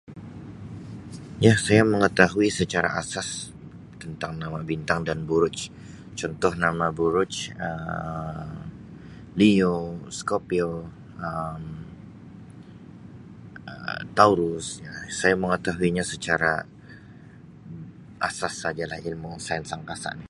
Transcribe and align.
Ya 1.45 1.53
saya 1.65 1.83
mengetahui 1.93 2.49
secara 2.59 2.89
asas 3.01 3.29
tentang 4.03 4.33
nama 4.43 4.59
bintang 4.71 4.99
dan 5.09 5.19
buruj. 5.29 5.55
Contoh 6.19 6.53
nama 6.65 6.87
buruj 6.99 7.33
Um 7.69 8.51
Leo, 9.39 9.75
Scorpio, 10.17 10.71
Um 11.27 11.63
Taurus, 14.17 14.65
ya 14.85 14.93
saya 15.19 15.35
mengetahuinya 15.43 16.03
secara 16.13 16.51
asas 18.29 18.53
sajalah 18.63 18.99
ilmu 19.09 19.31
sains 19.47 19.69
angkasa. 19.77 20.11